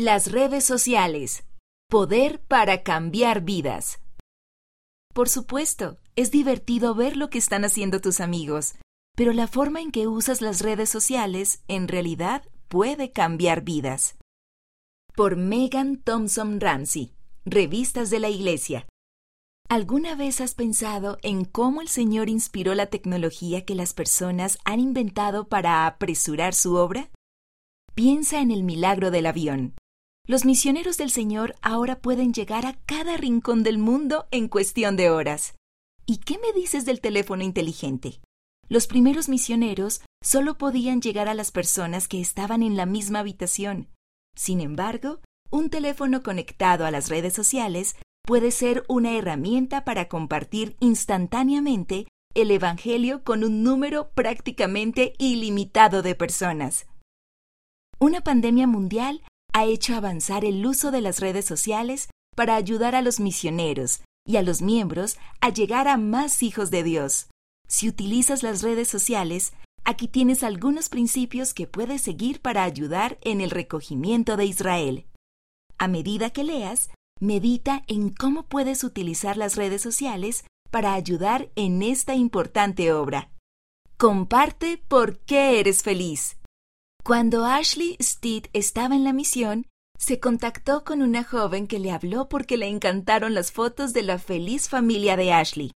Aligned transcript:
Las 0.00 0.30
redes 0.30 0.62
sociales. 0.62 1.42
Poder 1.90 2.40
para 2.40 2.84
cambiar 2.84 3.40
vidas. 3.40 3.98
Por 5.12 5.28
supuesto, 5.28 5.98
es 6.14 6.30
divertido 6.30 6.94
ver 6.94 7.16
lo 7.16 7.30
que 7.30 7.38
están 7.38 7.64
haciendo 7.64 8.00
tus 8.00 8.20
amigos, 8.20 8.76
pero 9.16 9.32
la 9.32 9.48
forma 9.48 9.80
en 9.80 9.90
que 9.90 10.06
usas 10.06 10.40
las 10.40 10.60
redes 10.60 10.88
sociales 10.88 11.64
en 11.66 11.88
realidad 11.88 12.44
puede 12.68 13.10
cambiar 13.10 13.62
vidas. 13.62 14.16
Por 15.16 15.34
Megan 15.34 15.96
Thompson 15.96 16.60
Ramsey, 16.60 17.12
Revistas 17.44 18.08
de 18.08 18.20
la 18.20 18.28
Iglesia. 18.28 18.86
¿Alguna 19.68 20.14
vez 20.14 20.40
has 20.40 20.54
pensado 20.54 21.18
en 21.24 21.44
cómo 21.44 21.80
el 21.80 21.88
Señor 21.88 22.28
inspiró 22.28 22.76
la 22.76 22.86
tecnología 22.86 23.64
que 23.64 23.74
las 23.74 23.94
personas 23.94 24.58
han 24.64 24.78
inventado 24.78 25.48
para 25.48 25.88
apresurar 25.88 26.54
su 26.54 26.76
obra? 26.76 27.10
Piensa 27.96 28.40
en 28.40 28.52
el 28.52 28.62
milagro 28.62 29.10
del 29.10 29.26
avión. 29.26 29.74
Los 30.28 30.44
misioneros 30.44 30.98
del 30.98 31.10
Señor 31.10 31.54
ahora 31.62 32.00
pueden 32.00 32.34
llegar 32.34 32.66
a 32.66 32.74
cada 32.84 33.16
rincón 33.16 33.62
del 33.62 33.78
mundo 33.78 34.28
en 34.30 34.48
cuestión 34.48 34.94
de 34.94 35.08
horas. 35.08 35.54
¿Y 36.04 36.18
qué 36.18 36.38
me 36.38 36.52
dices 36.52 36.84
del 36.84 37.00
teléfono 37.00 37.42
inteligente? 37.42 38.20
Los 38.68 38.86
primeros 38.86 39.30
misioneros 39.30 40.02
solo 40.22 40.58
podían 40.58 41.00
llegar 41.00 41.28
a 41.28 41.34
las 41.34 41.50
personas 41.50 42.08
que 42.08 42.20
estaban 42.20 42.62
en 42.62 42.76
la 42.76 42.84
misma 42.84 43.20
habitación. 43.20 43.88
Sin 44.36 44.60
embargo, 44.60 45.20
un 45.50 45.70
teléfono 45.70 46.22
conectado 46.22 46.84
a 46.84 46.90
las 46.90 47.08
redes 47.08 47.32
sociales 47.32 47.96
puede 48.22 48.50
ser 48.50 48.84
una 48.86 49.16
herramienta 49.16 49.86
para 49.86 50.08
compartir 50.08 50.76
instantáneamente 50.78 52.06
el 52.34 52.50
Evangelio 52.50 53.24
con 53.24 53.44
un 53.44 53.62
número 53.62 54.10
prácticamente 54.10 55.14
ilimitado 55.16 56.02
de 56.02 56.14
personas. 56.14 56.86
Una 57.98 58.20
pandemia 58.20 58.66
mundial 58.66 59.22
ha 59.52 59.64
hecho 59.64 59.94
avanzar 59.94 60.44
el 60.44 60.64
uso 60.64 60.90
de 60.90 61.00
las 61.00 61.20
redes 61.20 61.44
sociales 61.44 62.08
para 62.36 62.54
ayudar 62.56 62.94
a 62.94 63.02
los 63.02 63.20
misioneros 63.20 64.02
y 64.24 64.36
a 64.36 64.42
los 64.42 64.62
miembros 64.62 65.18
a 65.40 65.48
llegar 65.48 65.88
a 65.88 65.96
más 65.96 66.42
hijos 66.42 66.70
de 66.70 66.82
Dios. 66.82 67.28
Si 67.66 67.88
utilizas 67.88 68.42
las 68.42 68.62
redes 68.62 68.88
sociales, 68.88 69.52
aquí 69.84 70.08
tienes 70.08 70.42
algunos 70.42 70.88
principios 70.88 71.54
que 71.54 71.66
puedes 71.66 72.02
seguir 72.02 72.40
para 72.40 72.64
ayudar 72.64 73.18
en 73.22 73.40
el 73.40 73.50
recogimiento 73.50 74.36
de 74.36 74.46
Israel. 74.46 75.06
A 75.78 75.88
medida 75.88 76.30
que 76.30 76.44
leas, 76.44 76.90
medita 77.20 77.84
en 77.88 78.10
cómo 78.10 78.44
puedes 78.44 78.84
utilizar 78.84 79.36
las 79.36 79.56
redes 79.56 79.82
sociales 79.82 80.44
para 80.70 80.94
ayudar 80.94 81.50
en 81.56 81.82
esta 81.82 82.14
importante 82.14 82.92
obra. 82.92 83.30
Comparte 83.96 84.82
por 84.88 85.18
qué 85.18 85.58
eres 85.58 85.82
feliz. 85.82 86.37
Cuando 87.08 87.46
Ashley 87.46 87.96
Steed 88.02 88.48
estaba 88.52 88.94
en 88.94 89.02
la 89.02 89.14
misión, 89.14 89.64
se 89.98 90.20
contactó 90.20 90.84
con 90.84 91.00
una 91.00 91.24
joven 91.24 91.66
que 91.66 91.78
le 91.78 91.90
habló 91.90 92.28
porque 92.28 92.58
le 92.58 92.66
encantaron 92.66 93.32
las 93.32 93.50
fotos 93.50 93.94
de 93.94 94.02
la 94.02 94.18
feliz 94.18 94.68
familia 94.68 95.16
de 95.16 95.32
Ashley. 95.32 95.72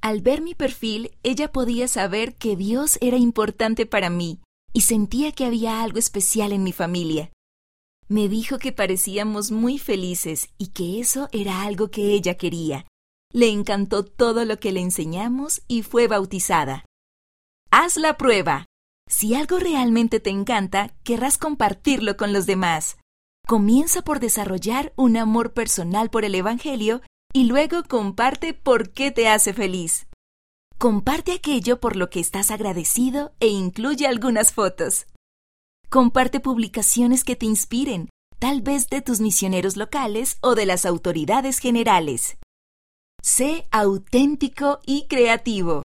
Al 0.00 0.20
ver 0.20 0.42
mi 0.42 0.56
perfil, 0.56 1.16
ella 1.22 1.52
podía 1.52 1.86
saber 1.86 2.34
que 2.34 2.56
Dios 2.56 2.98
era 3.00 3.18
importante 3.18 3.86
para 3.86 4.10
mí 4.10 4.40
y 4.72 4.80
sentía 4.80 5.30
que 5.30 5.44
había 5.44 5.80
algo 5.80 6.00
especial 6.00 6.50
en 6.50 6.64
mi 6.64 6.72
familia. 6.72 7.30
Me 8.08 8.28
dijo 8.28 8.58
que 8.58 8.72
parecíamos 8.72 9.52
muy 9.52 9.78
felices 9.78 10.48
y 10.58 10.72
que 10.72 10.98
eso 10.98 11.28
era 11.30 11.62
algo 11.62 11.92
que 11.92 12.14
ella 12.14 12.34
quería. 12.36 12.84
Le 13.30 13.48
encantó 13.48 14.04
todo 14.04 14.44
lo 14.44 14.58
que 14.58 14.72
le 14.72 14.80
enseñamos 14.80 15.62
y 15.68 15.82
fue 15.82 16.08
bautizada. 16.08 16.84
Haz 17.70 17.96
la 17.96 18.16
prueba. 18.16 18.66
Si 19.08 19.34
algo 19.34 19.58
realmente 19.58 20.20
te 20.20 20.30
encanta, 20.30 20.94
querrás 21.04 21.38
compartirlo 21.38 22.16
con 22.16 22.32
los 22.32 22.46
demás. 22.46 22.96
Comienza 23.46 24.02
por 24.02 24.20
desarrollar 24.20 24.92
un 24.96 25.16
amor 25.16 25.52
personal 25.52 26.10
por 26.10 26.24
el 26.24 26.34
Evangelio 26.34 27.02
y 27.32 27.44
luego 27.44 27.82
comparte 27.84 28.54
por 28.54 28.92
qué 28.92 29.10
te 29.10 29.28
hace 29.28 29.52
feliz. 29.52 30.06
Comparte 30.78 31.32
aquello 31.32 31.78
por 31.78 31.96
lo 31.96 32.10
que 32.10 32.20
estás 32.20 32.50
agradecido 32.50 33.32
e 33.40 33.48
incluye 33.48 34.06
algunas 34.06 34.52
fotos. 34.52 35.06
Comparte 35.90 36.40
publicaciones 36.40 37.22
que 37.22 37.36
te 37.36 37.46
inspiren, 37.46 38.08
tal 38.38 38.62
vez 38.62 38.88
de 38.88 39.00
tus 39.00 39.20
misioneros 39.20 39.76
locales 39.76 40.38
o 40.40 40.54
de 40.54 40.66
las 40.66 40.86
autoridades 40.86 41.58
generales. 41.58 42.36
Sé 43.22 43.66
auténtico 43.70 44.80
y 44.84 45.06
creativo. 45.06 45.83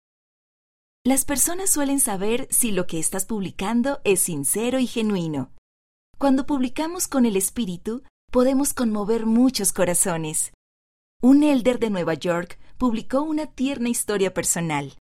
Las 1.08 1.24
personas 1.24 1.70
suelen 1.70 2.00
saber 2.00 2.46
si 2.50 2.70
lo 2.70 2.86
que 2.86 2.98
estás 2.98 3.24
publicando 3.24 4.02
es 4.04 4.20
sincero 4.20 4.78
y 4.78 4.86
genuino. 4.86 5.50
Cuando 6.18 6.44
publicamos 6.44 7.08
con 7.08 7.24
el 7.24 7.34
espíritu, 7.34 8.02
podemos 8.30 8.74
conmover 8.74 9.24
muchos 9.24 9.72
corazones. 9.72 10.52
Un 11.22 11.44
elder 11.44 11.78
de 11.78 11.88
Nueva 11.88 12.12
York 12.12 12.58
publicó 12.76 13.22
una 13.22 13.46
tierna 13.46 13.88
historia 13.88 14.34
personal. 14.34 14.98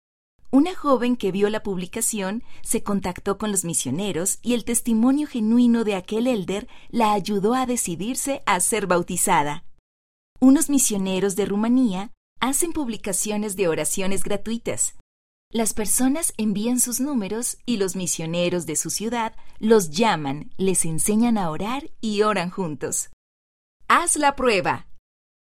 Una 0.51 0.75
joven 0.75 1.17
que 1.17 1.33
vio 1.33 1.51
la 1.51 1.63
publicación 1.63 2.45
se 2.63 2.83
contactó 2.83 3.37
con 3.37 3.51
los 3.51 3.67
misioneros 3.67 4.39
y 4.41 4.55
el 4.55 4.65
testimonio 4.65 5.27
genuino 5.27 5.85
de 5.85 5.97
aquel 5.97 6.29
elder 6.29 6.67
la 6.89 7.13
ayudó 7.13 7.53
a 7.53 7.67
decidirse 7.67 8.43
a 8.47 8.59
ser 8.61 8.87
bautizada. 8.87 9.65
Unos 10.41 10.71
misioneros 10.71 11.37
de 11.37 11.45
Rumanía 11.45 12.11
hacen 12.41 12.73
publicaciones 12.73 13.55
de 13.55 13.69
oraciones 13.69 14.25
gratuitas. 14.25 14.95
Las 15.53 15.75
personas 15.75 16.33
envían 16.37 16.79
sus 16.79 17.01
números 17.01 17.59
y 17.67 17.79
los 17.79 17.97
misioneros 17.97 18.67
de 18.67 18.77
su 18.77 18.89
ciudad 18.89 19.35
los 19.59 19.91
llaman, 19.91 20.53
les 20.59 20.85
enseñan 20.85 21.37
a 21.37 21.51
orar 21.51 21.91
y 22.01 22.23
oran 22.23 22.51
juntos. 22.51 23.11
Haz 23.89 24.15
la 24.15 24.37
prueba. 24.37 24.87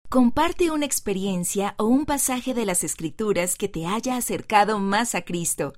Comparte 0.07 0.69
una 0.69 0.85
experiencia 0.85 1.73
o 1.79 1.85
un 1.85 2.05
pasaje 2.05 2.53
de 2.53 2.67
las 2.67 2.83
Escrituras 2.83 3.55
que 3.55 3.69
te 3.69 3.87
haya 3.87 4.17
acercado 4.17 4.77
más 4.77 5.15
a 5.15 5.23
Cristo. 5.23 5.73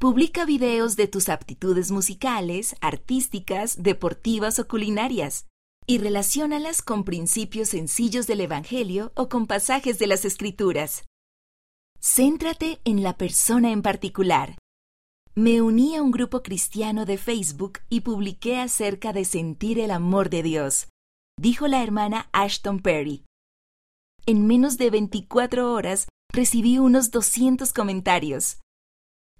Publica 0.00 0.44
videos 0.44 0.96
de 0.96 1.06
tus 1.06 1.28
aptitudes 1.28 1.92
musicales, 1.92 2.74
artísticas, 2.80 3.80
deportivas 3.80 4.58
o 4.58 4.66
culinarias 4.66 5.46
y 5.86 5.98
relaciónalas 5.98 6.82
con 6.82 7.04
principios 7.04 7.68
sencillos 7.68 8.26
del 8.26 8.40
Evangelio 8.40 9.12
o 9.14 9.28
con 9.28 9.46
pasajes 9.46 10.00
de 10.00 10.08
las 10.08 10.24
Escrituras. 10.24 11.04
Céntrate 12.00 12.80
en 12.84 13.02
la 13.02 13.16
persona 13.16 13.72
en 13.72 13.82
particular. 13.82 14.58
Me 15.34 15.60
uní 15.60 15.96
a 15.96 16.02
un 16.02 16.10
grupo 16.10 16.42
cristiano 16.42 17.04
de 17.04 17.18
Facebook 17.18 17.80
y 17.88 18.00
publiqué 18.00 18.60
acerca 18.60 19.12
de 19.12 19.24
sentir 19.24 19.78
el 19.78 19.90
amor 19.90 20.30
de 20.30 20.42
Dios, 20.42 20.88
dijo 21.38 21.68
la 21.68 21.82
hermana 21.82 22.28
Ashton 22.32 22.80
Perry. 22.80 23.24
En 24.26 24.46
menos 24.46 24.78
de 24.78 24.90
24 24.90 25.72
horas 25.72 26.08
recibí 26.32 26.78
unos 26.78 27.10
200 27.10 27.72
comentarios. 27.72 28.60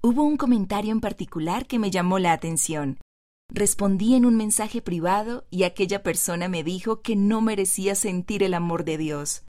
Hubo 0.03 0.23
un 0.23 0.37
comentario 0.37 0.93
en 0.93 1.01
particular 1.01 1.67
que 1.67 1.79
me 1.79 1.91
llamó 1.91 2.19
la 2.19 2.33
atención. 2.33 2.99
Respondí 3.49 4.15
en 4.15 4.27
un 4.27 4.37
mensaje 4.37 4.83
privado 4.83 5.47
y 5.51 5.63
aquella 5.63 6.03
persona 6.03 6.49
me 6.49 6.65
dijo 6.65 7.01
que 7.01 7.17
no 7.17 7.41
merecía 7.41 7.95
sentir 7.95 8.43
el 8.43 8.55
amor 8.55 8.85
de 8.85 8.99
Dios 8.99 9.46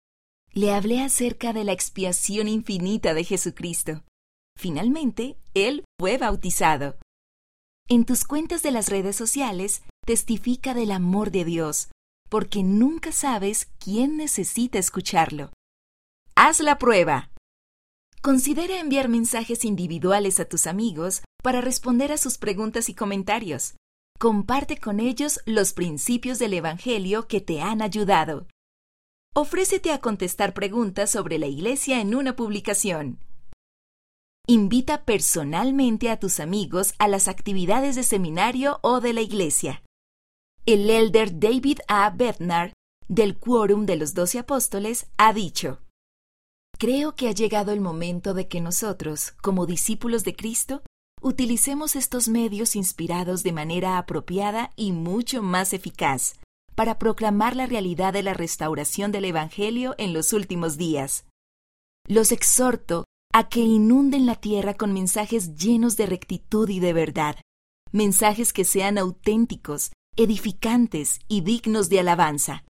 le 0.57 0.73
hablé 0.73 1.01
acerca 1.01 1.53
de 1.53 1.63
la 1.63 1.72
expiación 1.72 2.47
infinita 2.47 3.13
de 3.13 3.23
Jesucristo. 3.23 4.03
Finalmente, 4.57 5.38
él 5.53 5.85
fue 6.00 6.18
bautizado. 6.18 6.97
En 7.88 8.06
tus 8.06 8.23
cuentas 8.23 8.63
de 8.63 8.72
las 8.72 8.90
redes 8.90 9.16
sociales, 9.16 9.84
testifica 10.03 10.73
del 10.73 10.91
amor 10.91 11.29
de 11.29 11.46
Dios, 11.46 11.90
porque 12.28 12.63
nunca 12.63 13.12
sabes 13.12 13.67
quién 13.78 14.17
necesita 14.17 14.79
escucharlo. 14.79 15.51
Haz 16.35 16.59
la 16.59 16.79
prueba. 16.79 17.29
Considera 18.23 18.79
enviar 18.79 19.09
mensajes 19.09 19.63
individuales 19.63 20.40
a 20.40 20.46
tus 20.46 20.66
amigos 20.66 21.22
para 21.44 21.62
responder 21.62 22.12
a 22.12 22.17
sus 22.17 22.40
preguntas 22.40 22.90
y 22.90 22.96
comentarios. 22.96 23.75
Comparte 24.17 24.78
con 24.78 25.00
ellos 25.00 25.40
los 25.46 25.73
principios 25.73 26.40
del 26.40 26.56
Evangelio 26.56 27.28
que 27.28 27.41
te 27.41 27.62
han 27.62 27.84
ayudado. 27.84 28.47
Ofrécete 29.39 29.91
a 29.91 29.99
contestar 29.99 30.55
preguntas 30.55 31.11
sobre 31.11 31.37
la 31.37 31.45
Iglesia 31.45 32.01
en 32.01 32.16
una 32.16 32.35
publicación. 32.35 33.19
Invita 34.47 35.05
personalmente 35.05 36.09
a 36.09 36.17
tus 36.17 36.39
amigos 36.39 36.95
a 36.97 37.07
las 37.07 37.28
actividades 37.28 37.95
de 37.95 38.01
seminario 38.01 38.79
o 38.81 38.99
de 38.99 39.13
la 39.13 39.22
Iglesia. 39.22 39.84
El 40.66 40.89
elder 40.89 41.39
David 41.39 41.81
A. 41.87 42.09
Bednar, 42.09 42.73
del 43.07 43.37
Quórum 43.37 43.85
de 43.85 43.97
los 43.97 44.16
Doce 44.16 44.39
Apóstoles, 44.39 45.05
ha 45.17 45.34
dicho, 45.34 45.83
Creo 46.79 47.13
que 47.13 47.28
ha 47.28 47.31
llegado 47.31 47.72
el 47.73 47.79
momento 47.79 48.33
de 48.33 48.47
que 48.47 48.59
nosotros, 48.59 49.33
como 49.43 49.67
discípulos 49.67 50.23
de 50.23 50.35
Cristo, 50.35 50.81
utilicemos 51.22 51.95
estos 51.95 52.28
medios 52.28 52.75
inspirados 52.75 53.43
de 53.43 53.51
manera 53.51 53.99
apropiada 53.99 54.72
y 54.75 54.93
mucho 54.93 55.43
más 55.43 55.73
eficaz 55.73 56.40
para 56.78 57.00
proclamar 57.00 57.56
la 57.56 57.66
realidad 57.66 58.14
de 58.14 58.22
la 58.22 58.35
restauración 58.35 59.12
del 59.12 59.26
Evangelio 59.26 59.96
en 59.97 60.14
los 60.14 60.32
últimos 60.32 60.78
días. 60.78 61.26
Los 62.08 62.32
exhorto 62.32 63.06
a 63.34 63.50
que 63.50 63.62
inunden 63.62 64.28
la 64.28 64.35
tierra 64.35 64.76
con 64.76 64.94
mensajes 64.94 65.56
llenos 65.56 65.97
de 65.97 66.06
rectitud 66.06 66.70
y 66.70 66.79
de 66.79 66.94
verdad, 66.94 67.38
mensajes 67.91 68.53
que 68.53 68.64
sean 68.64 69.00
auténticos, 69.00 69.91
edificantes 70.18 71.20
y 71.28 71.41
dignos 71.41 71.90
de 71.90 72.00
alabanza. 72.00 72.64